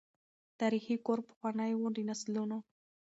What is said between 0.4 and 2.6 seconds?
تاریخي کور پخوانی وو د نسلونو